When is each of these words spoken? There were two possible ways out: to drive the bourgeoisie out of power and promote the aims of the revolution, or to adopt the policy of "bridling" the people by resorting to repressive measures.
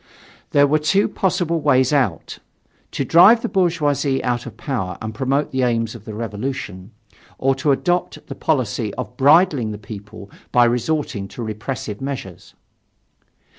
There 0.49 0.65
were 0.65 0.79
two 0.79 1.07
possible 1.07 1.61
ways 1.61 1.93
out: 1.93 2.39
to 2.89 3.05
drive 3.05 3.43
the 3.43 3.47
bourgeoisie 3.47 4.23
out 4.23 4.47
of 4.47 4.57
power 4.57 4.97
and 4.99 5.13
promote 5.13 5.51
the 5.51 5.61
aims 5.61 5.93
of 5.93 6.05
the 6.05 6.15
revolution, 6.15 6.89
or 7.37 7.53
to 7.53 7.71
adopt 7.71 8.25
the 8.25 8.33
policy 8.33 8.91
of 8.95 9.15
"bridling" 9.15 9.69
the 9.69 9.77
people 9.77 10.31
by 10.51 10.65
resorting 10.65 11.27
to 11.27 11.43
repressive 11.43 12.01
measures. 12.01 12.55